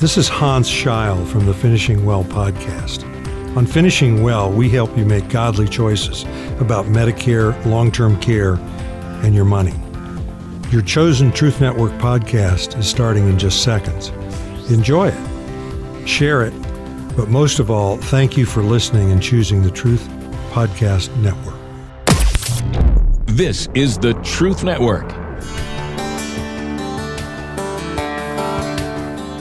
[0.00, 3.04] This is Hans Scheil from the Finishing Well podcast.
[3.54, 6.22] On Finishing Well, we help you make godly choices
[6.58, 8.54] about Medicare, long term care,
[9.22, 9.74] and your money.
[10.70, 14.08] Your chosen Truth Network podcast is starting in just seconds.
[14.70, 16.54] Enjoy it, share it,
[17.14, 20.08] but most of all, thank you for listening and choosing the Truth
[20.50, 21.58] Podcast Network.
[23.26, 25.19] This is the Truth Network.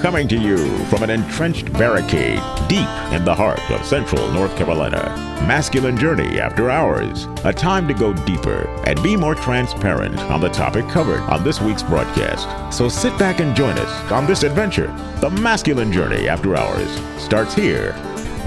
[0.01, 5.13] Coming to you from an entrenched barricade deep in the heart of central North Carolina.
[5.45, 7.27] Masculine Journey After Hours.
[7.43, 11.59] A time to go deeper and be more transparent on the topic covered on this
[11.59, 12.47] week's broadcast.
[12.75, 14.87] So sit back and join us on this adventure.
[15.19, 16.89] The Masculine Journey After Hours
[17.21, 17.91] starts here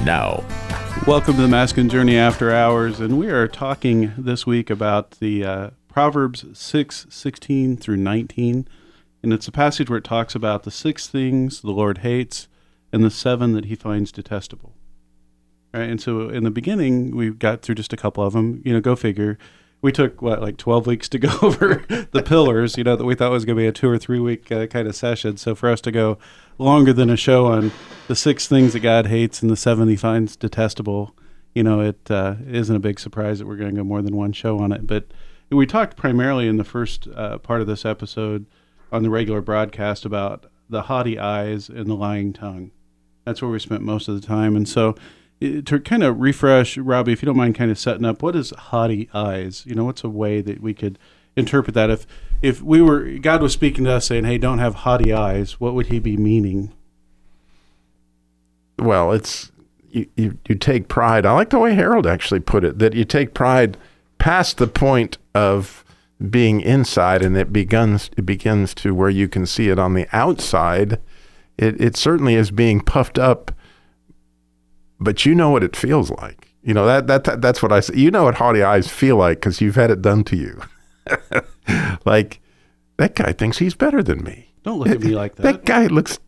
[0.04, 0.42] now.
[1.06, 5.44] Welcome to the Masculine Journey After Hours, and we are talking this week about the
[5.44, 8.66] uh, Proverbs 6 16 through 19.
[9.22, 12.48] And it's a passage where it talks about the six things the Lord hates
[12.92, 14.74] and the seven that he finds detestable.
[15.72, 15.88] Right?
[15.88, 18.62] And so in the beginning, we got through just a couple of them.
[18.64, 19.38] You know, go figure.
[19.80, 23.14] We took, what, like 12 weeks to go over the pillars, you know, that we
[23.14, 25.36] thought was going to be a two or three week uh, kind of session.
[25.36, 26.18] So for us to go
[26.58, 27.72] longer than a show on
[28.08, 31.16] the six things that God hates and the seven he finds detestable,
[31.54, 34.16] you know, it uh, not a big surprise that we're going to go more than
[34.16, 34.86] one show on it.
[34.86, 35.06] But
[35.50, 38.46] we talked primarily in the first uh, part of this episode
[38.92, 42.70] on the regular broadcast about the haughty eyes and the lying tongue.
[43.24, 44.54] That's where we spent most of the time.
[44.54, 44.94] And so,
[45.40, 48.50] to kind of refresh, Robbie, if you don't mind, kind of setting up what is
[48.50, 49.64] haughty eyes?
[49.66, 50.98] You know, what's a way that we could
[51.36, 51.90] interpret that?
[51.90, 52.06] If
[52.42, 55.74] if we were God was speaking to us saying, "Hey, don't have haughty eyes," what
[55.74, 56.72] would He be meaning?
[58.78, 59.50] Well, it's
[59.90, 61.26] you, you, you take pride.
[61.26, 63.76] I like the way Harold actually put it that you take pride
[64.18, 65.84] past the point of
[66.30, 70.06] being inside and it begins it begins to where you can see it on the
[70.12, 71.00] outside
[71.58, 73.52] it, it certainly is being puffed up
[75.02, 76.48] but you know what it feels like.
[76.62, 79.16] You know that, that, that that's what i say you know what haughty eyes feel
[79.16, 80.60] like because you've had it done to you.
[82.04, 82.40] Like
[82.96, 84.52] that guy thinks he's better than me.
[84.64, 85.64] Don't look at me like that that.
[85.64, 86.18] guy looks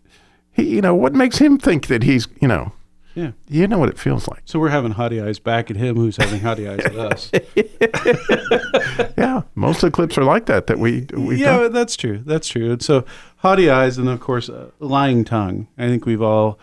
[0.52, 2.72] he you know what makes him think that he's you know
[3.14, 3.32] yeah.
[3.48, 4.42] You know what it feels like.
[4.44, 7.30] So we're having haughty eyes back at him who's having haughty eyes at us.
[9.16, 9.42] yeah.
[9.54, 11.72] Most of the clips are like that that we, we Yeah, done.
[11.72, 12.18] that's true.
[12.24, 12.72] That's true.
[12.72, 13.04] And so
[13.38, 15.68] haughty eyes and of course uh, lying tongue.
[15.78, 16.58] I think we've all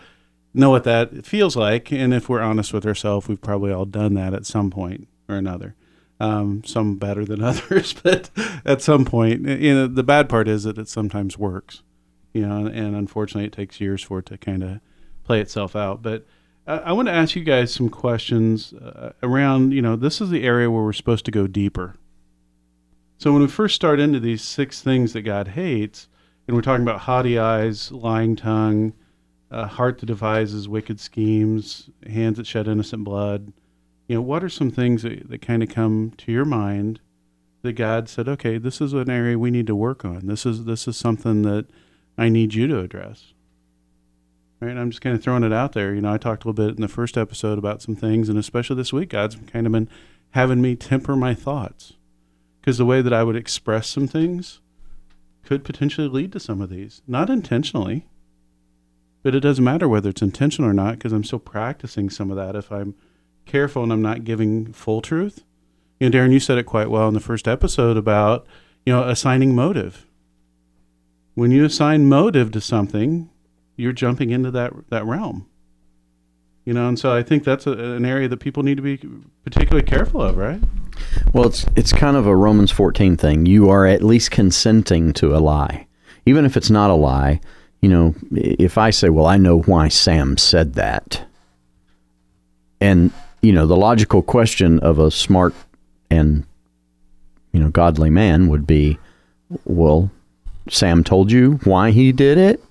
[0.54, 4.14] know what that feels like and if we're honest with ourselves, we've probably all done
[4.14, 5.74] that at some point or another.
[6.20, 8.30] Um, some better than others, but
[8.64, 11.82] at some point, you know, the bad part is that it sometimes works,
[12.32, 14.80] you know, and unfortunately it takes years for it to kind of
[15.24, 16.00] play itself out.
[16.00, 16.24] But
[16.66, 20.44] I want to ask you guys some questions uh, around, you know, this is the
[20.44, 21.96] area where we're supposed to go deeper.
[23.18, 26.08] So when we first start into these six things that God hates,
[26.46, 28.92] and we're talking about haughty eyes, lying tongue,
[29.50, 33.52] a heart that devises wicked schemes, hands that shed innocent blood,
[34.06, 37.00] you know, what are some things that, that kind of come to your mind
[37.62, 40.26] that God said, okay, this is an area we need to work on.
[40.26, 41.66] This is this is something that
[42.18, 43.32] I need you to address.
[44.62, 45.92] Right, I'm just kind of throwing it out there.
[45.92, 48.38] You know, I talked a little bit in the first episode about some things, and
[48.38, 49.88] especially this week, God's kind of been
[50.30, 51.94] having me temper my thoughts
[52.60, 54.60] because the way that I would express some things
[55.42, 58.06] could potentially lead to some of these, not intentionally,
[59.24, 62.36] but it doesn't matter whether it's intentional or not because I'm still practicing some of
[62.36, 62.54] that.
[62.54, 62.94] If I'm
[63.46, 65.42] careful and I'm not giving full truth,
[65.98, 68.46] you know, Darren, you said it quite well in the first episode about
[68.86, 70.06] you know assigning motive.
[71.34, 73.28] When you assign motive to something,
[73.82, 75.46] you're jumping into that that realm.
[76.64, 79.00] You know, and so I think that's a, an area that people need to be
[79.44, 80.60] particularly careful of, right?
[81.32, 83.46] Well, it's it's kind of a Romans 14 thing.
[83.46, 85.86] You are at least consenting to a lie.
[86.24, 87.40] Even if it's not a lie,
[87.80, 91.24] you know, if I say, "Well, I know why Sam said that."
[92.80, 95.54] And, you know, the logical question of a smart
[96.10, 96.44] and
[97.52, 98.98] you know, godly man would be,
[99.64, 100.10] "Well,
[100.68, 102.62] Sam told you why he did it?"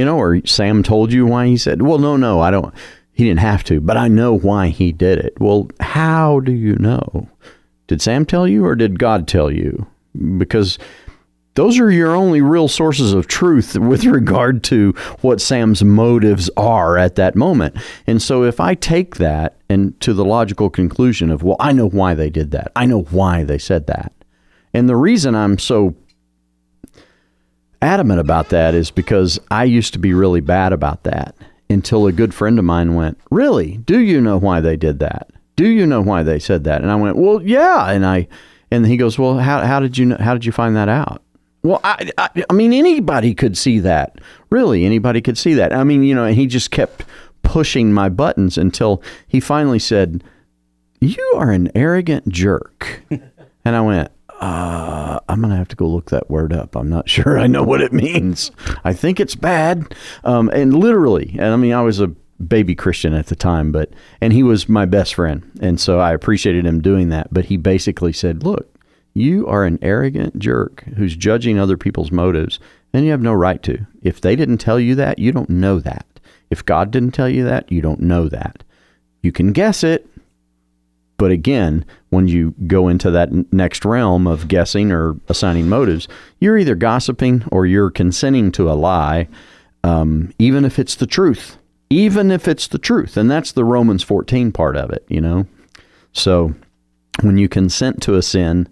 [0.00, 2.72] You know, or Sam told you why he said, well, no, no, I don't,
[3.12, 5.38] he didn't have to, but I know why he did it.
[5.38, 7.28] Well, how do you know?
[7.86, 9.86] Did Sam tell you or did God tell you?
[10.38, 10.78] Because
[11.52, 16.96] those are your only real sources of truth with regard to what Sam's motives are
[16.96, 17.76] at that moment.
[18.06, 21.90] And so if I take that and to the logical conclusion of, well, I know
[21.90, 22.72] why they did that.
[22.74, 24.14] I know why they said that.
[24.72, 25.94] And the reason I'm so
[27.82, 31.34] adamant about that is because I used to be really bad about that
[31.68, 33.78] until a good friend of mine went, Really?
[33.78, 35.30] Do you know why they did that?
[35.56, 36.82] Do you know why they said that?
[36.82, 37.90] And I went, Well, yeah.
[37.90, 38.28] And I,
[38.70, 41.22] and he goes, Well, how, how did you know, how did you find that out?
[41.62, 44.18] Well, I, I, I mean, anybody could see that.
[44.50, 45.72] Really, anybody could see that.
[45.72, 47.04] I mean, you know, and he just kept
[47.42, 50.24] pushing my buttons until he finally said,
[51.00, 54.10] "You are an arrogant jerk," and I went.
[55.30, 56.74] I'm gonna have to go look that word up.
[56.76, 58.50] I'm not sure I know what it means.
[58.84, 59.94] I think it's bad.
[60.24, 63.92] Um, and literally, and I mean, I was a baby Christian at the time, but
[64.20, 67.32] and he was my best friend, and so I appreciated him doing that.
[67.32, 68.68] But he basically said, "Look,
[69.14, 72.58] you are an arrogant jerk who's judging other people's motives,
[72.92, 73.86] and you have no right to.
[74.02, 76.06] If they didn't tell you that, you don't know that.
[76.50, 78.64] If God didn't tell you that, you don't know that.
[79.22, 80.06] You can guess it,
[81.20, 86.08] but again, when you go into that n- next realm of guessing or assigning motives,
[86.38, 89.28] you're either gossiping or you're consenting to a lie,
[89.84, 91.58] um, even if it's the truth.
[91.90, 93.18] Even if it's the truth.
[93.18, 95.46] And that's the Romans 14 part of it, you know?
[96.14, 96.54] So
[97.20, 98.66] when you consent to a sin,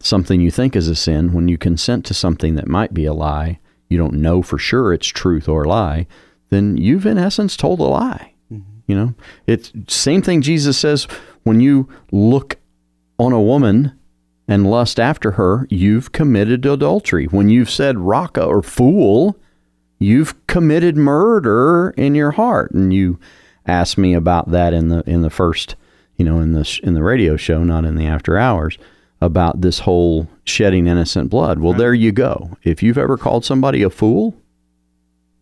[0.00, 3.12] something you think is a sin, when you consent to something that might be a
[3.12, 3.58] lie,
[3.90, 6.06] you don't know for sure it's truth or lie,
[6.48, 8.32] then you've in essence told a lie.
[8.86, 9.14] You know,
[9.48, 11.08] it's same thing Jesus says
[11.46, 12.56] when you look
[13.20, 13.96] on a woman
[14.48, 17.26] and lust after her, you've committed adultery.
[17.26, 19.38] When you've said raka or fool,
[20.00, 22.72] you've committed murder in your heart.
[22.72, 23.20] And you
[23.64, 25.76] asked me about that in the in the first,
[26.16, 28.76] you know, in the sh- in the radio show, not in the after hours,
[29.20, 31.60] about this whole shedding innocent blood.
[31.60, 32.58] Well, there you go.
[32.64, 34.34] If you've ever called somebody a fool,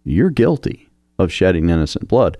[0.04, 2.36] you're guilty of shedding innocent blood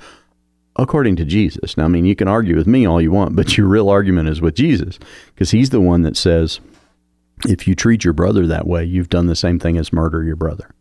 [0.77, 1.77] according to Jesus.
[1.77, 4.29] Now, I mean, you can argue with me all you want, but your real argument
[4.29, 4.99] is with Jesus
[5.35, 6.61] because he's the one that says,
[7.47, 10.37] if you treat your brother that way, you've done the same thing as murder your
[10.37, 10.75] brother.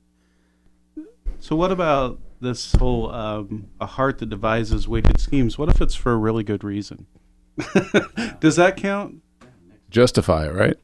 [1.39, 5.57] So what about this whole um, a heart that devises wicked schemes?
[5.57, 7.05] What if it's for a really good reason?
[8.39, 9.21] Does that count?
[9.89, 10.77] Justify it, right?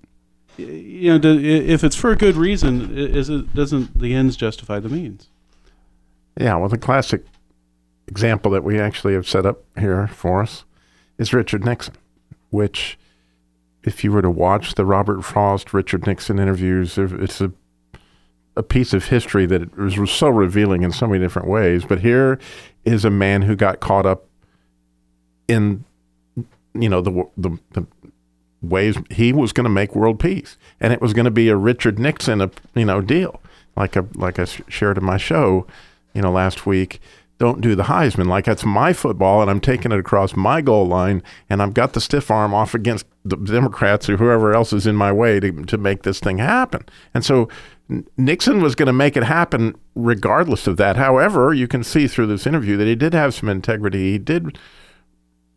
[0.58, 4.80] You know, do, if it's for a good reason, is it doesn't the ends justify
[4.80, 5.30] the means?
[6.38, 7.24] Yeah, well, the classic
[8.10, 10.66] example that we actually have set up here for us
[11.18, 11.94] is Richard Nixon,
[12.50, 12.98] which,
[13.84, 17.52] if you were to watch the Robert Frost Richard Nixon interviews, it's a
[18.58, 21.86] a piece of history that was, so revealing in so many different ways.
[21.86, 22.40] But here
[22.84, 24.26] is a man who got caught up
[25.48, 25.86] in,
[26.74, 27.88] you know, the the, the
[28.62, 31.56] ways he was going to make world peace, and it was going to be a
[31.56, 33.40] Richard Nixon, you know, deal
[33.80, 35.66] like a like I shared in my show,
[36.14, 37.00] you know, last week.
[37.40, 40.86] Don't do the Heisman like that's my football, and I'm taking it across my goal
[40.86, 44.86] line, and I've got the stiff arm off against the Democrats or whoever else is
[44.86, 46.84] in my way to to make this thing happen.
[47.14, 47.48] And so
[48.18, 50.98] Nixon was going to make it happen regardless of that.
[50.98, 54.12] However, you can see through this interview that he did have some integrity.
[54.12, 54.58] He did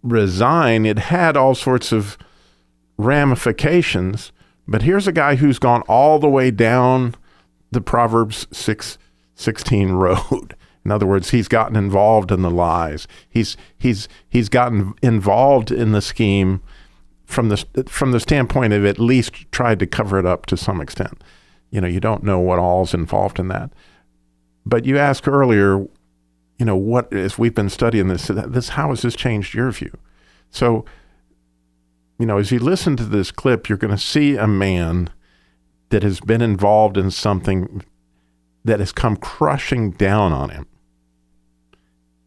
[0.03, 0.87] resign.
[0.87, 2.17] It had all sorts of
[2.97, 4.33] ramifications.
[4.67, 7.15] But here's a guy who's gone all the way down
[7.71, 8.99] the Proverbs 6
[9.35, 10.55] 16 road.
[10.85, 13.07] In other words, he's gotten involved in the lies.
[13.29, 16.61] He's he's he's gotten involved in the scheme
[17.25, 20.81] from the from the standpoint of at least tried to cover it up to some
[20.81, 21.23] extent.
[21.71, 23.73] You know, you don't know what all's involved in that.
[24.67, 25.79] But you asked earlier,
[26.59, 29.97] you know, what as we've been studying this, this how has this changed your view?
[30.51, 30.85] So,
[32.19, 35.11] you know, as you listen to this clip, you're going to see a man
[35.89, 37.83] that has been involved in something
[38.65, 40.67] that has come crushing down on him.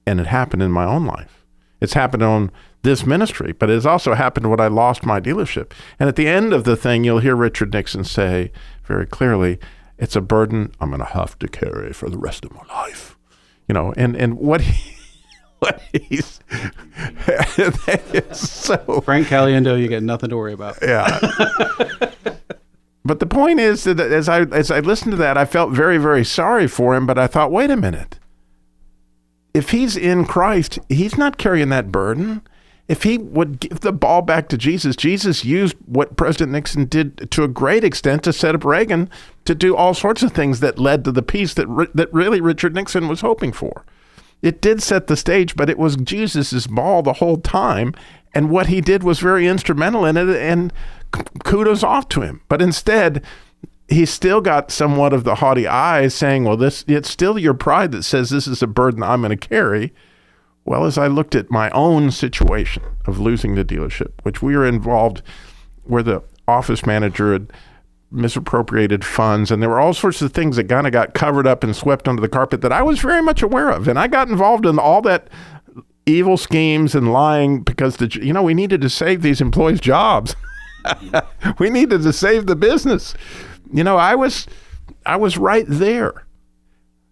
[0.05, 1.45] And it happened in my own life.
[1.81, 2.51] It's happened on
[2.83, 5.71] this ministry, but it has also happened when I lost my dealership.
[5.99, 8.51] And at the end of the thing, you'll hear Richard Nixon say
[8.85, 9.59] very clearly,
[9.97, 13.17] it's a burden I'm going to have to carry for the rest of my life.
[13.67, 14.95] You know, and, and what he,
[15.59, 16.39] what he's,
[17.25, 20.77] that is so Frank Caliendo, you got nothing to worry about.
[20.81, 21.19] yeah.
[23.03, 25.97] but the point is that as I as I listened to that, I felt very
[25.97, 27.07] very sorry for him.
[27.07, 28.19] But I thought, wait a minute.
[29.55, 32.41] If he's in Christ, he's not carrying that burden.
[32.89, 37.31] If he would give the ball back to Jesus, Jesus used what President Nixon did
[37.31, 39.09] to a great extent to set up Reagan
[39.45, 42.75] to do all sorts of things that led to the peace that that really Richard
[42.75, 43.85] Nixon was hoping for.
[44.41, 47.95] It did set the stage, but it was Jesus's ball the whole time,
[48.33, 50.27] and what he did was very instrumental in it.
[50.35, 50.73] And
[51.45, 52.41] kudos off to him.
[52.49, 53.23] But instead,
[53.87, 57.91] he's still got somewhat of the haughty eyes, saying, "Well, this it's still your pride
[57.91, 59.93] that says this is a burden I'm going to carry."
[60.63, 64.65] Well, as I looked at my own situation of losing the dealership, which we were
[64.65, 65.21] involved,
[65.83, 67.53] where the office manager had
[68.11, 71.63] misappropriated funds, and there were all sorts of things that kind of got covered up
[71.63, 74.27] and swept under the carpet that I was very much aware of, and I got
[74.27, 75.29] involved in all that
[76.07, 80.35] evil schemes and lying because the you know we needed to save these employees' jobs.
[81.59, 83.13] we needed to save the business.
[83.71, 84.47] You know, I was
[85.05, 86.25] I was right there.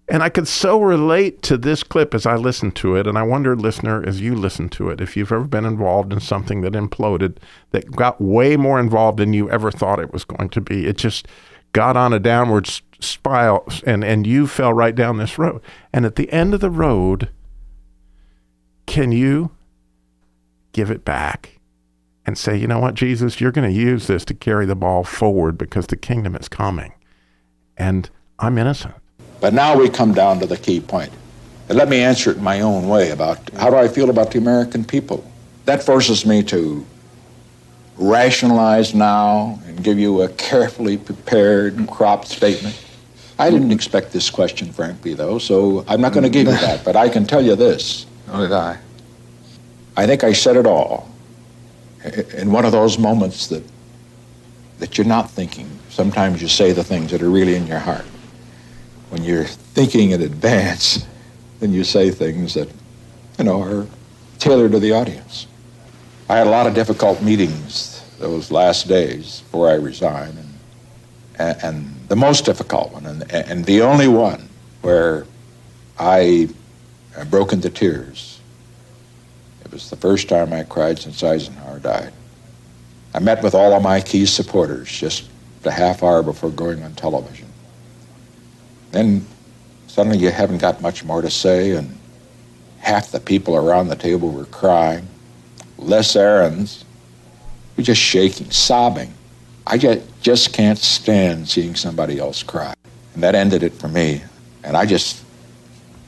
[0.10, 3.07] And I could so relate to this clip as I listened to it.
[3.07, 6.19] And I wonder, listener, as you listen to it, if you've ever been involved in
[6.19, 7.38] something that imploded,
[7.72, 10.88] that got way more involved than you ever thought it was going to be.
[10.88, 11.27] It just
[11.72, 12.69] got on a downward
[13.00, 15.62] spiral and, and you fell right down this road.
[15.93, 17.29] And at the end of the road,
[18.86, 19.51] can you
[20.74, 21.60] give it back
[22.25, 25.03] and say, you know what, Jesus, you're going to use this to carry the ball
[25.03, 26.94] forward because the kingdom is coming?
[27.77, 28.96] And I'm innocent.
[29.42, 31.12] But now we come down to the key point.
[31.70, 34.32] And let me answer it in my own way about how do I feel about
[34.32, 35.30] the American people.
[35.65, 36.86] That forces me to
[37.98, 42.80] rationalize now and give you a carefully prepared and cropped statement.
[43.39, 46.86] I didn't expect this question, frankly, though, so I'm not going to give you that.
[46.86, 48.06] But I can tell you this.
[48.27, 48.77] Nor did I.
[49.98, 51.12] I think I said it all
[52.38, 53.63] in one of those moments that
[54.79, 55.69] that you're not thinking.
[55.89, 58.05] Sometimes you say the things that are really in your heart
[59.13, 61.05] when you're thinking in advance,
[61.60, 62.67] then you say things that,
[63.38, 63.86] you know, are
[64.39, 65.45] tailored to the audience.
[66.27, 70.39] I had a lot of difficult meetings those last days before I resigned,
[71.38, 74.50] and, and the most difficult one, and, and the only one
[74.81, 75.27] where
[76.00, 76.50] I
[77.29, 78.33] broke into tears.
[79.74, 82.13] It was the first time I cried since Eisenhower died.
[83.15, 85.27] I met with all of my key supporters just
[85.63, 87.48] a half hour before going on television.
[88.92, 89.25] Then
[89.88, 91.98] suddenly you haven't got much more to say, and
[92.77, 95.08] half the people around the table were crying.
[95.80, 96.84] Les Arends
[97.75, 99.12] were just shaking, sobbing.
[99.65, 102.75] I just, just can't stand seeing somebody else cry.
[103.15, 104.22] And that ended it for me.
[104.63, 105.24] And I just,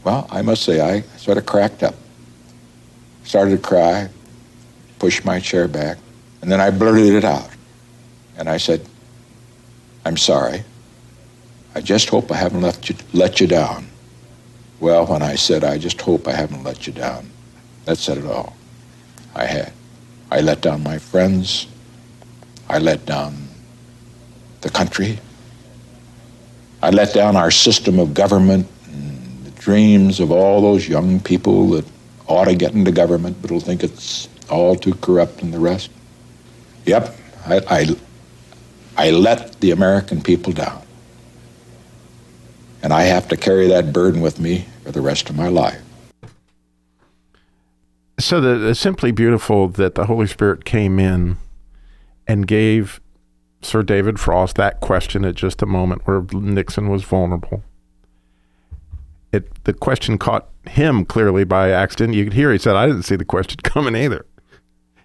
[0.04, 1.96] well, I must say, I sort of cracked up.
[3.26, 4.10] Started to cry,
[5.00, 5.98] pushed my chair back,
[6.42, 7.50] and then I blurted it out.
[8.38, 8.88] And I said,
[10.06, 10.64] I'm sorry.
[11.74, 13.88] I just hope I haven't left you, let you down.
[14.80, 17.30] Well, when I said, I just hope I haven't let you down,
[17.86, 18.56] that said it all.
[19.36, 19.74] I had.
[20.32, 21.68] I let down my friends.
[22.70, 23.48] I let down
[24.62, 25.20] the country.
[26.82, 31.70] I let down our system of government and the dreams of all those young people
[31.72, 31.86] that
[32.28, 35.92] ought to get into government but will think it's all too corrupt and the rest.
[36.86, 37.16] Yep,
[37.46, 37.96] I, I,
[38.98, 40.86] I let the American people down
[42.86, 45.82] and I have to carry that burden with me for the rest of my life.
[48.20, 51.38] So the, the simply beautiful that the Holy Spirit came in
[52.28, 53.02] and gave
[53.64, 57.64] Sir David Frost that question at just a moment where Nixon was vulnerable.
[59.36, 62.16] It the question caught him clearly by accident.
[62.16, 64.26] You could hear he said, "I didn't see the question coming either."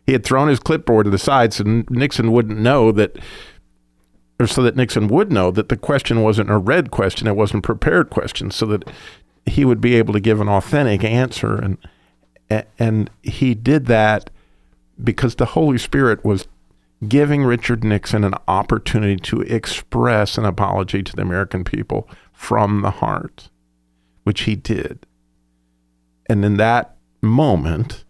[0.07, 3.19] He had thrown his clipboard to the side so Nixon wouldn't know that
[4.41, 7.65] or so that Nixon would know that the question wasn't a read question, it wasn't
[7.65, 8.91] a prepared question, so that
[9.45, 11.57] he would be able to give an authentic answer.
[11.57, 11.79] And
[12.79, 14.31] and he did that
[15.03, 16.49] because the Holy Spirit was
[17.07, 22.91] giving Richard Nixon an opportunity to express an apology to the American people from the
[22.91, 23.49] heart,
[24.31, 25.05] which he did.
[26.29, 28.05] And in that moment,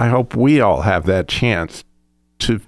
[0.00, 1.84] I hope we all have that chance
[2.38, 2.62] to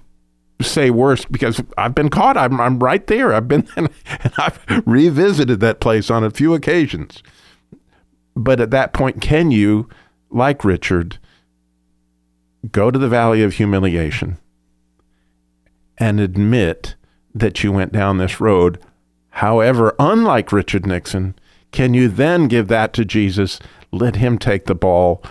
[0.61, 2.37] say worse because I've been caught.
[2.37, 3.33] I'm, I'm right there.
[3.33, 3.89] I've been and
[4.37, 7.23] I've revisited that place on a few occasions.
[8.35, 9.89] But at that point, can you,
[10.29, 11.17] like Richard,
[12.71, 14.37] go to the valley of humiliation
[15.97, 16.93] and admit
[17.33, 18.79] that you went down this road?
[19.31, 21.33] However, unlike Richard Nixon,
[21.75, 23.59] can you then give that to Jesus?
[23.91, 25.21] Let him take the ball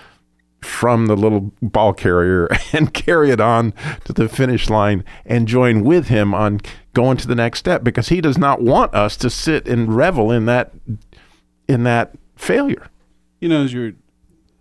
[0.61, 3.73] from the little ball carrier and carry it on
[4.05, 6.61] to the finish line and join with him on
[6.93, 10.31] going to the next step because he does not want us to sit and revel
[10.31, 10.73] in that
[11.67, 12.89] in that failure.
[13.41, 13.93] You know, as you're,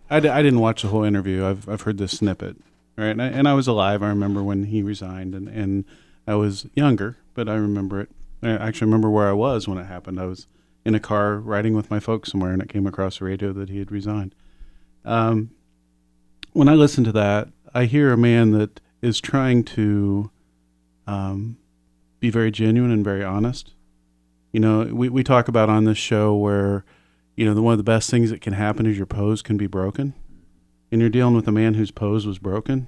[0.09, 1.45] I d- I didn't watch the whole interview.
[1.45, 2.55] I've I've heard this snippet,
[2.97, 3.07] right?
[3.07, 4.01] And I, and I was alive.
[4.01, 5.83] I remember when he resigned, and and
[6.25, 8.09] I was younger, but I remember it.
[8.41, 10.19] I actually remember where I was when it happened.
[10.19, 10.47] I was
[10.85, 13.69] in a car riding with my folks somewhere, and it came across the radio that
[13.69, 14.35] he had resigned.
[15.05, 15.51] Um,
[16.53, 20.31] when I listen to that, I hear a man that is trying to
[21.07, 21.57] um,
[22.19, 23.73] be very genuine and very honest.
[24.51, 26.85] You know, we, we talk about on this show where,
[27.35, 29.57] you know, the, one of the best things that can happen is your pose can
[29.57, 30.13] be broken.
[30.91, 32.87] And you're dealing with a man whose pose was broken.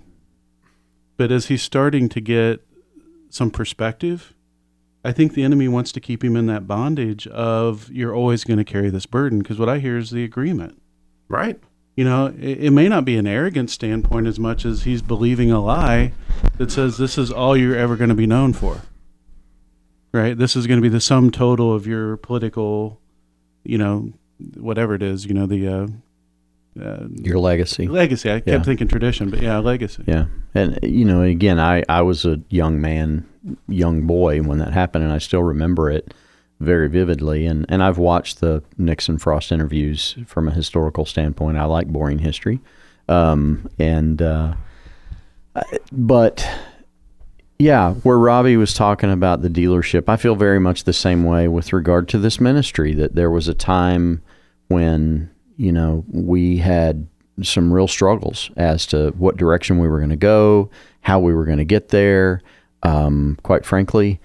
[1.18, 2.64] But as he's starting to get
[3.30, 4.36] some perspective,
[5.06, 8.58] I think the enemy wants to keep him in that bondage of you're always going
[8.58, 9.40] to carry this burden.
[9.40, 10.82] Because what I hear is the agreement.
[11.28, 11.60] Right
[11.96, 15.52] you know, it, it, may not be an arrogant standpoint as much as he's believing
[15.52, 16.12] a lie
[16.58, 18.82] that says this is all you're ever going to be known for.
[20.12, 20.38] right?
[20.38, 23.00] This is going to be the sum total of your political,
[23.64, 24.12] you know,
[24.56, 25.88] whatever it is, you know, the uh,
[26.82, 27.88] uh, Your legacy.
[27.88, 28.30] legacy.
[28.30, 28.64] I kept Yeah.
[28.64, 30.04] thinking tradition, but yeah, legacy.
[30.06, 30.26] Yeah.
[30.54, 33.26] And, you know, again, I, I was a young man,
[33.68, 36.14] young boy when that happened, and I still remember it
[36.60, 37.46] very vividly.
[37.46, 41.58] And, and I've watched the Nixon Frost interviews from a historical standpoint.
[41.58, 42.60] I like boring history.
[43.08, 44.56] Um, and, uh,
[45.92, 46.48] but
[47.58, 51.48] yeah, where Robbie was talking about the dealership, I feel very much the same way
[51.48, 52.94] with regard to this ministry.
[52.94, 54.22] That there was a time
[54.68, 57.08] when you know we had
[57.42, 60.70] some real struggles as to what direction we were going to go,
[61.02, 62.42] how we were going to get there.
[62.86, 64.20] Um, quite frankly,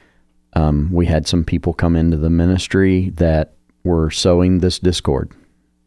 [0.52, 5.32] um, we had some people come into the ministry that were sowing this discord.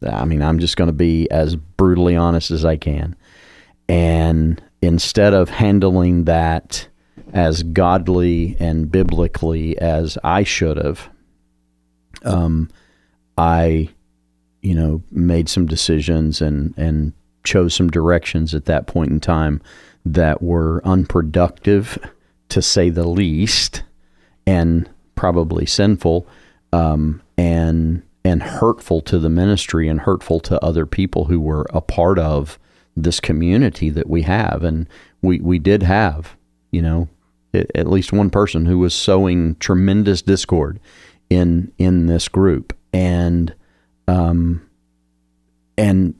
[0.04, 3.16] I mean, I'm just going to be as brutally honest as I can.
[3.88, 6.88] And instead of handling that
[7.32, 11.08] as godly and biblically as I should have,
[12.24, 12.70] um,
[13.38, 13.88] I,
[14.62, 17.12] you know, made some decisions and and
[17.44, 19.60] chose some directions at that point in time
[20.06, 21.98] that were unproductive,
[22.54, 23.82] to say the least,
[24.46, 26.24] and probably sinful,
[26.72, 31.80] um, and and hurtful to the ministry and hurtful to other people who were a
[31.80, 32.56] part of
[32.96, 34.86] this community that we have, and
[35.20, 36.36] we we did have,
[36.70, 37.08] you know,
[37.52, 40.78] at least one person who was sowing tremendous discord
[41.28, 43.52] in in this group, and
[44.06, 44.64] um,
[45.76, 46.14] and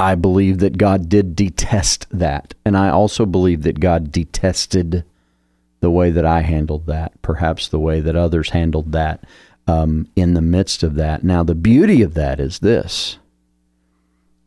[0.00, 5.04] I believe that God did detest that, and I also believe that God detested
[5.80, 9.24] the way that I handled that, perhaps the way that others handled that
[9.66, 11.22] um, in the midst of that.
[11.22, 13.18] Now, the beauty of that is this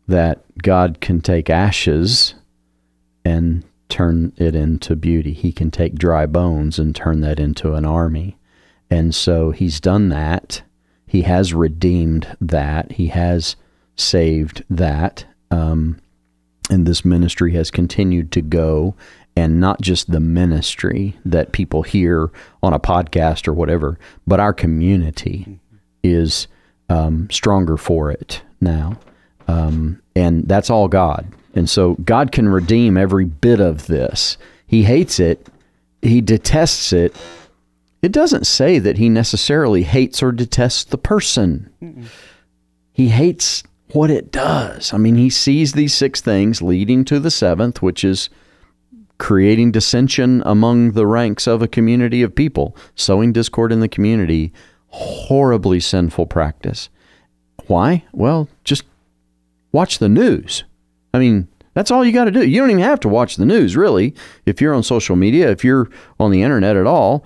[0.08, 2.34] that God can take ashes
[3.24, 5.32] and turn it into beauty.
[5.32, 8.38] He can take dry bones and turn that into an army.
[8.90, 10.64] And so he's done that.
[11.08, 12.94] He has redeemed that.
[12.94, 13.56] He has
[13.96, 15.26] saved that.
[15.50, 16.02] Um,
[16.70, 18.96] and this ministry has continued to go
[19.36, 22.30] and not just the ministry that people hear
[22.62, 25.60] on a podcast or whatever, but our community
[26.04, 26.48] is
[26.90, 28.98] um, stronger for it now.
[29.48, 31.28] Um, and that's all God.
[31.54, 34.38] And so God can redeem every bit of this.
[34.68, 35.48] He hates it,
[36.02, 37.16] He detests it.
[38.02, 41.70] It doesn't say that He necessarily hates or detests the person.
[42.94, 43.64] He hates
[43.94, 44.94] what it does.
[44.94, 48.30] I mean, He sees these six things leading to the seventh, which is
[49.22, 54.52] creating dissension among the ranks of a community of people, sowing discord in the community,
[54.88, 56.90] horribly sinful practice.
[57.68, 58.04] Why?
[58.14, 58.84] Well, just
[59.72, 60.64] watch the news.
[61.14, 62.44] I mean, that's all you got to do.
[62.44, 64.16] You don't even have to watch the news, really.
[64.48, 65.88] If you're on social media, if you're
[66.20, 67.24] on the internet at all,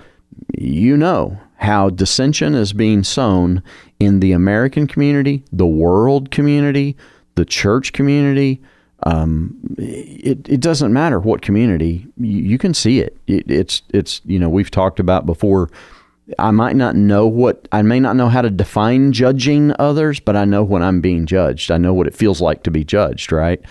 [0.53, 3.63] you know how dissension is being sown
[4.01, 6.97] in the American community, the world community,
[7.35, 8.61] the church community.
[9.05, 13.17] Um, it, it doesn't matter what community you, you can see it.
[13.27, 13.49] it.
[13.49, 15.69] It's it's you know we've talked about before.
[16.39, 20.35] I might not know what I may not know how to define judging others, but
[20.35, 21.69] I know when I'm being judged.
[21.69, 23.31] I know what it feels like to be judged.
[23.31, 23.61] Right?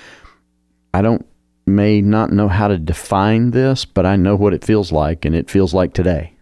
[0.93, 1.27] I don't
[1.67, 5.35] may not know how to define this, but I know what it feels like, and
[5.35, 6.35] it feels like today.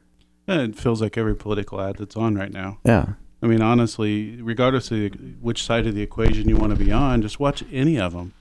[0.47, 2.79] Yeah, It feels like every political ad that's on right now.
[2.85, 3.15] Yeah.
[3.43, 7.23] I mean, honestly, regardless of which side of the equation you want to be on,
[7.23, 8.35] just watch any of them.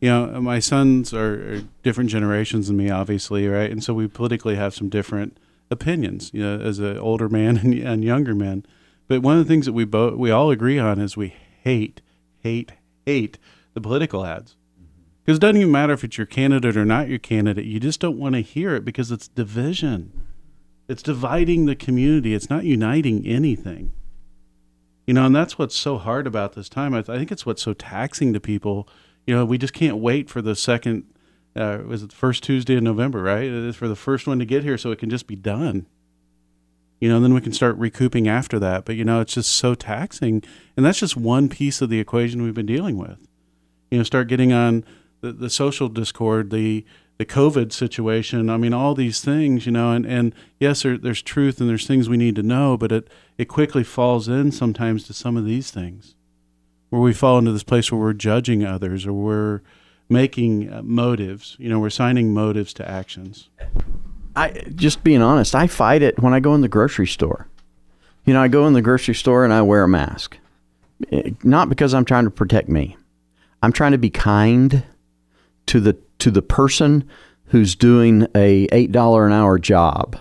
[0.00, 3.70] You know, uh, my sons are, are different generations than me, obviously, right?
[3.70, 5.38] And so we politically have some different
[5.70, 8.64] opinions, you know, as an older man and, and younger man.
[9.08, 12.00] But one of the things that we both we all agree on is we hate,
[12.38, 12.72] hate,
[13.04, 13.38] hate
[13.74, 14.56] the political ads.
[14.80, 14.92] Mm-hmm.
[15.24, 17.66] Because it doesn't even matter if it's your candidate or not your candidate.
[17.66, 20.12] You just don't want to hear it because it's division.
[20.88, 22.34] It's dividing the community.
[22.34, 23.92] It's not uniting anything.
[25.06, 26.94] You know, and that's what's so hard about this time.
[26.94, 28.88] I, th- I think it's what's so taxing to people.
[29.26, 31.04] You know, we just can't wait for the second,
[31.54, 33.44] uh, was it the first Tuesday in November, right?
[33.44, 35.86] It is for the first one to get here so it can just be done.
[37.00, 38.84] You know, then we can start recouping after that.
[38.84, 40.42] But, you know, it's just so taxing.
[40.76, 43.26] And that's just one piece of the equation we've been dealing with.
[43.90, 44.84] You know, start getting on
[45.20, 46.84] the, the social discord, the
[47.20, 48.48] the COVID situation.
[48.48, 51.86] I mean, all these things, you know, and, and yes, there, there's truth and there's
[51.86, 55.44] things we need to know, but it, it quickly falls in sometimes to some of
[55.44, 56.14] these things
[56.90, 59.60] where we fall into this place where we're judging others or we're
[60.08, 63.48] making uh, motives, you know, we're signing motives to actions.
[64.36, 67.46] I just being honest, I fight it when I go in the grocery store.
[68.24, 70.36] You know, I go in the grocery store and I wear a mask.
[71.10, 72.96] Eh, Not because I'm trying to protect me.
[73.62, 74.82] I'm trying to be kind
[75.66, 77.08] to the to the person
[77.46, 80.16] who's doing a $8 an hour job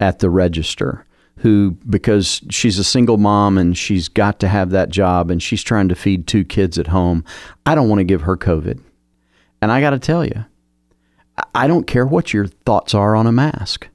[0.00, 1.04] at the register
[1.38, 5.62] who, because she's a single mom and she's got to have that job and she's
[5.62, 7.24] trying to feed two kids at home,
[7.66, 8.80] I don't want to give her COVID.
[9.60, 10.44] And I got to tell you,
[11.54, 13.88] I don't care what your thoughts are on a mask.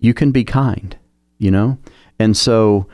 [0.00, 0.96] You can be kind,
[1.38, 1.78] you know?
[2.18, 2.88] And so,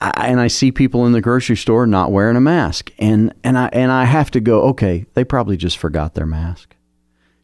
[0.00, 3.56] I, and I see people in the grocery store not wearing a mask, and and
[3.56, 4.62] I and I have to go.
[4.64, 6.75] Okay, they probably just forgot their mask.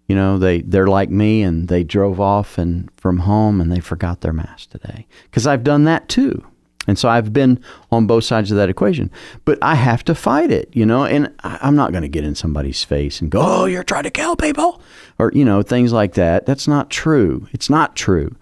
[0.09, 3.81] You know, they they're like me, and they drove off and from home, and they
[3.81, 5.07] forgot their mask today.
[5.25, 6.45] Because I've done that too,
[6.87, 9.11] and so I've been on both sides of that equation.
[9.45, 11.05] But I have to fight it, you know.
[11.05, 14.11] And I'm not going to get in somebody's face and go, "Oh, you're trying to
[14.11, 14.83] kill people,"
[15.19, 16.47] or you know, things like that.
[16.47, 17.49] That's not true.
[17.53, 18.35] It's not true.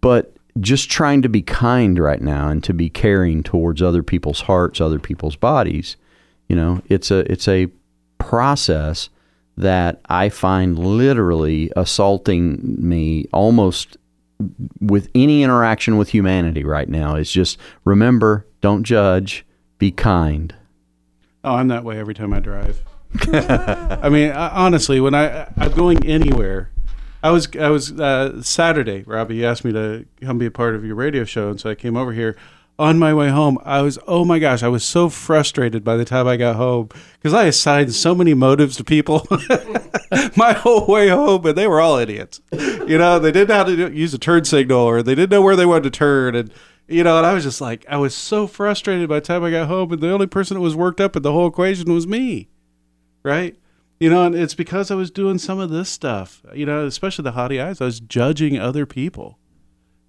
[0.00, 4.42] But just trying to be kind right now and to be caring towards other people's
[4.42, 5.96] hearts, other people's bodies,
[6.48, 7.68] you know, it's a it's a
[8.18, 9.08] process
[9.58, 13.96] that I find literally assaulting me almost
[14.80, 17.16] with any interaction with humanity right now.
[17.16, 19.44] Is just remember, don't judge,
[19.78, 20.54] be kind.
[21.42, 22.82] Oh, I'm that way every time I drive.
[23.32, 26.70] I mean, I, honestly, when I I'm going anywhere,
[27.22, 29.02] I was I was uh, Saturday.
[29.02, 31.70] Robbie you asked me to come be a part of your radio show, and so
[31.70, 32.36] I came over here.
[32.80, 36.04] On my way home, I was oh my gosh, I was so frustrated by the
[36.04, 39.26] time I got home because I assigned so many motives to people
[40.36, 42.40] my whole way home, and they were all idiots.
[42.52, 45.42] You know, they didn't know how to use a turn signal, or they didn't know
[45.42, 46.52] where they wanted to turn, and
[46.86, 49.50] you know, and I was just like, I was so frustrated by the time I
[49.50, 52.06] got home, and the only person that was worked up in the whole equation was
[52.06, 52.48] me,
[53.24, 53.56] right?
[53.98, 57.24] You know, and it's because I was doing some of this stuff, you know, especially
[57.24, 57.80] the haughty eyes.
[57.80, 59.40] I was judging other people,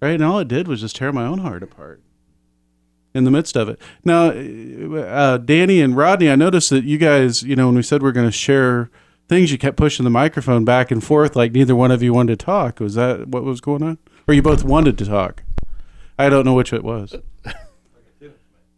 [0.00, 0.14] right?
[0.14, 2.00] And all it did was just tear my own heart apart
[3.14, 3.80] in the midst of it.
[4.04, 8.02] Now, uh, Danny and Rodney, I noticed that you guys, you know, when we said
[8.02, 8.90] we are going to share
[9.28, 12.38] things, you kept pushing the microphone back and forth like neither one of you wanted
[12.38, 12.80] to talk.
[12.80, 13.98] Was that what was going on?
[14.28, 15.42] Or you both wanted to talk?
[16.18, 17.14] I don't know which it was.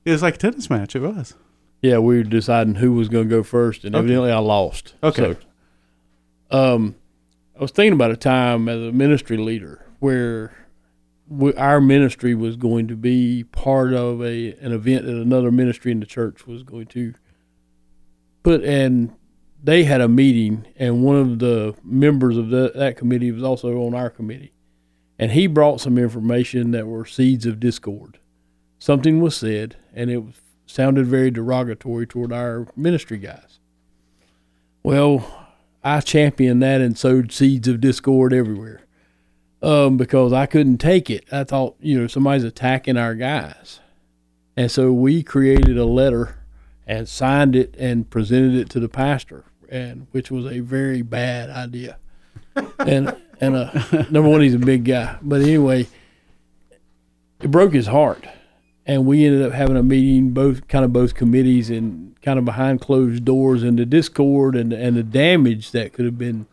[0.05, 0.97] It was like a tennis match.
[0.97, 1.35] It was.
[1.81, 4.03] Yeah, we were deciding who was going to go first, and Okay.
[4.05, 4.95] evidently I lost.
[5.03, 5.37] Okay.
[6.51, 6.95] So, um,
[7.57, 10.53] I was thinking about a time as a ministry leader where
[11.33, 15.91] we, our ministry was going to be part of a an event that another ministry
[15.91, 17.15] in the church was going to
[18.43, 19.15] put, and
[19.63, 23.87] they had a meeting, and one of the members of the, that committee was also
[23.87, 24.53] on our committee,
[25.19, 28.19] and he brought some information that were seeds of discord.
[28.79, 30.23] Something was said, and it
[30.67, 33.59] sounded very derogatory toward our ministry guys.
[34.83, 35.47] Well,
[35.85, 38.83] I championed that and sowed seeds of discord everywhere
[39.63, 41.25] um, because I couldn't take it.
[41.33, 43.81] I thought, you know, somebody's attacking our guys.
[44.57, 46.39] And so we created a letter
[46.87, 51.49] and signed it and presented it to the pastor, and which was a very bad
[51.49, 51.99] idea.
[52.79, 53.73] and and uh,
[54.11, 55.87] number one, he's a big guy, but anyway,
[57.41, 58.27] it broke his heart
[58.87, 62.45] and we ended up having a meeting, both kind of both committees, and kind of
[62.45, 66.47] behind closed doors, and the discord and and the damage that could have been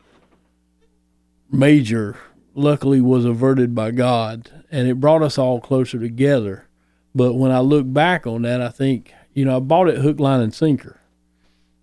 [1.51, 2.17] major,
[2.53, 6.67] luckily was averted by God, and it brought us all closer together.
[7.13, 10.19] But when I look back on that, I think you know I bought it hook,
[10.19, 10.99] line, and sinker,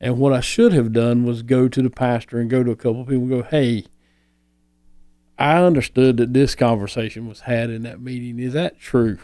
[0.01, 2.77] and what I should have done was go to the pastor and go to a
[2.77, 3.85] couple of people and go, hey.
[5.39, 8.39] I understood that this conversation was had in that meeting.
[8.39, 9.19] Is that true?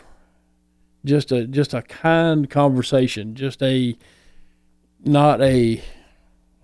[1.04, 3.96] just a just a kind conversation, just a
[5.04, 5.82] not a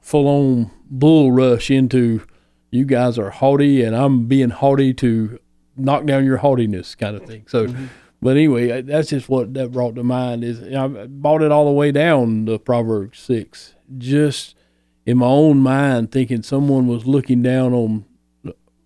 [0.01, 2.23] full on bull rush into
[2.71, 5.39] you guys are haughty and I'm being haughty to
[5.77, 7.45] knock down your haughtiness kind of thing.
[7.49, 7.87] So, mm-hmm.
[8.21, 11.67] but anyway, uh, that's just what that brought to mind is I bought it all
[11.67, 14.55] the way down to Proverbs six, just
[15.07, 18.05] in my own mind, thinking someone was looking down on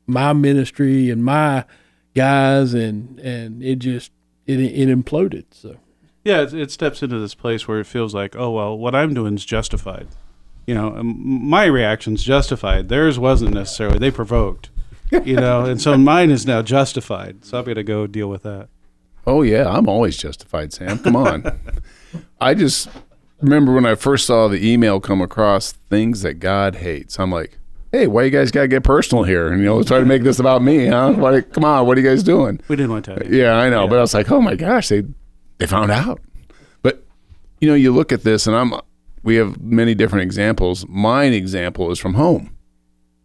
[0.06, 1.64] my ministry and my
[2.14, 4.12] guys, and and it just
[4.46, 5.46] it it imploded.
[5.50, 5.76] So.
[6.24, 9.14] Yeah, it, it steps into this place where it feels like, oh well, what I'm
[9.14, 10.06] doing is justified.
[10.66, 12.88] You know, my reaction's justified.
[12.88, 13.98] Theirs wasn't necessarily.
[13.98, 14.70] They provoked.
[15.10, 17.44] You know, and so mine is now justified.
[17.44, 18.68] So I'm gonna go deal with that.
[19.26, 20.98] Oh yeah, I'm always justified, Sam.
[20.98, 21.44] Come on.
[22.40, 22.88] I just
[23.40, 27.18] remember when I first saw the email come across things that God hates.
[27.18, 27.58] I'm like,
[27.92, 29.48] hey, why you guys gotta get personal here?
[29.52, 31.12] And you know, try to make this about me, huh?
[31.12, 32.60] Why, come on, what are you guys doing?
[32.68, 33.26] We didn't want to.
[33.28, 35.02] Yeah, I know, but I was like, oh my gosh, they
[35.58, 36.20] they found out.
[36.82, 37.04] But
[37.60, 38.72] you know, you look at this, and I'm
[39.22, 40.86] we have many different examples.
[40.88, 42.56] Mine example is from home.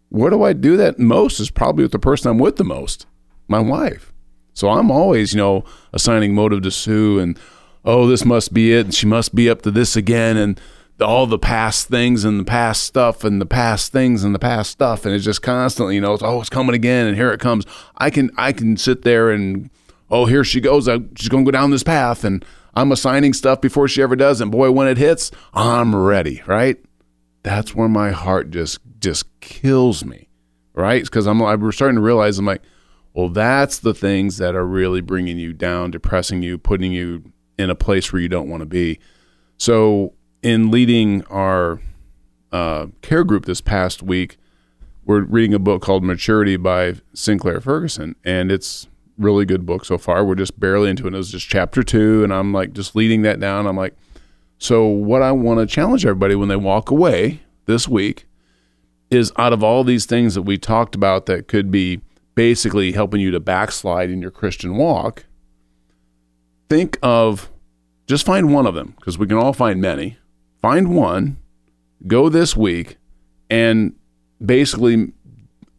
[0.09, 1.39] Where do I do that most?
[1.39, 3.05] Is probably with the person I'm with the most,
[3.47, 4.13] my wife.
[4.53, 7.37] So I'm always, you know, assigning motive to Sue, and
[7.85, 10.59] oh, this must be it, and she must be up to this again, and
[10.99, 14.71] all the past things and the past stuff and the past things and the past
[14.71, 17.39] stuff and it's just constantly you know it's oh it's coming again and here it
[17.39, 17.65] comes
[17.99, 19.69] i can i can sit there and
[20.09, 20.87] oh, here she goes.
[20.87, 22.43] I- She's going to go down this path, and
[22.77, 24.39] I'm assigning stuff before she ever does.
[24.39, 26.77] And boy, when it hits, I'm ready, right?
[27.41, 30.29] That's where my heart just just kills me,
[30.75, 31.03] right?
[31.03, 32.61] Because I'm I'm starting to realize I'm like,
[33.15, 37.71] well, that's the things that are really bringing you down, depressing you, putting you in
[37.71, 38.99] a place where you don't want to be.
[39.57, 40.13] So,
[40.43, 41.81] in leading our
[42.51, 44.37] uh, care group this past week,
[45.03, 48.87] we're reading a book called Maturity by Sinclair Ferguson, and it's
[49.17, 50.23] really good book so far.
[50.23, 51.13] We're just barely into it.
[51.13, 53.67] It was just chapter two, and I'm like just leading that down.
[53.67, 53.95] I'm like,
[54.57, 58.25] so what I want to challenge everybody when they walk away this week
[59.09, 62.01] is out of all these things that we talked about that could be
[62.35, 65.25] basically helping you to backslide in your Christian walk,
[66.69, 67.49] think of
[68.05, 70.17] just find one of them because we can all find many.
[70.61, 71.37] Find one,
[72.05, 72.97] go this week,
[73.49, 73.95] and
[74.43, 75.13] basically,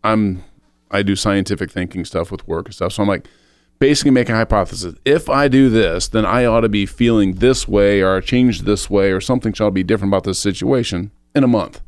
[0.02, 0.42] I'm
[0.90, 2.92] I do scientific thinking stuff with work and stuff.
[2.92, 3.26] So I'm like,
[3.78, 4.94] basically make a hypothesis.
[5.04, 8.90] If I do this, then I ought to be feeling this way or change this
[8.90, 11.80] way or something shall be different about this situation in a month.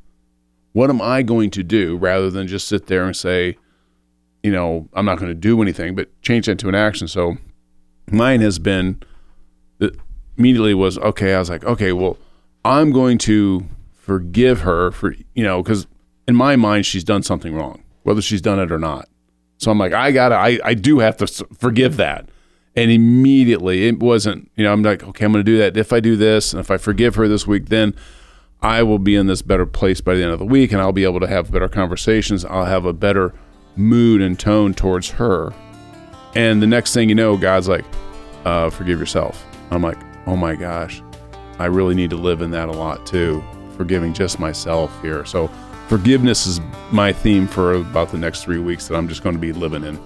[0.73, 3.57] What am I going to do rather than just sit there and say,
[4.43, 7.09] you know, I'm not going to do anything, but change that to an action.
[7.09, 7.37] So
[8.11, 9.03] mine has been
[10.39, 11.35] immediately was okay.
[11.35, 12.17] I was like, okay, well,
[12.65, 15.87] I'm going to forgive her for, you know, because
[16.27, 19.09] in my mind, she's done something wrong, whether she's done it or not.
[19.59, 21.27] So I'm like, I gotta, I, I do have to
[21.59, 22.29] forgive that.
[22.77, 25.77] And immediately it wasn't, you know, I'm like, okay, I'm going to do that.
[25.77, 27.95] If I do this and if I forgive her this week, then
[28.63, 30.93] I will be in this better place by the end of the week and I'll
[30.93, 32.45] be able to have better conversations.
[32.45, 33.35] I'll have a better
[33.77, 35.53] mood and tone towards her.
[36.35, 37.85] And the next thing you know, God's like,
[38.45, 39.45] uh, forgive yourself.
[39.71, 41.03] I'm like, oh my gosh,
[41.59, 43.43] I really need to live in that a lot too,
[43.77, 45.25] forgiving just myself here.
[45.25, 45.51] So
[45.91, 46.61] forgiveness is
[46.93, 49.83] my theme for about the next three weeks that I'm just going to be living
[49.83, 49.99] in.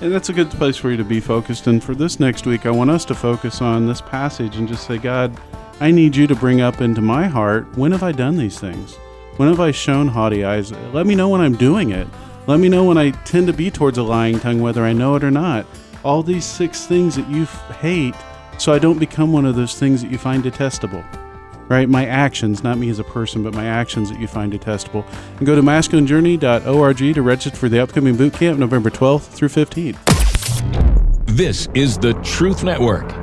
[0.00, 1.66] And that's a good place for you to be focused.
[1.66, 4.86] And for this next week, I want us to focus on this passage and just
[4.86, 5.36] say, God,
[5.80, 8.94] I need you to bring up into my heart when have I done these things?
[9.36, 10.70] When have I shown haughty eyes?
[10.92, 12.06] Let me know when I'm doing it.
[12.46, 15.16] Let me know when I tend to be towards a lying tongue, whether I know
[15.16, 15.66] it or not.
[16.04, 18.14] All these six things that you f- hate,
[18.58, 21.04] so I don't become one of those things that you find detestable.
[21.70, 21.88] Right?
[21.88, 25.06] My actions, not me as a person, but my actions that you find detestable.
[25.38, 31.26] And go to masculinejourney.org to register for the upcoming boot camp November 12th through 15th.
[31.26, 33.19] This is the Truth Network.